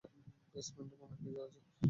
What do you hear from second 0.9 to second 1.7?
মনেহয় কিছু আছে।